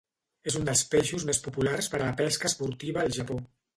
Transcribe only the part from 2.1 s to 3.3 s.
pesca esportiva al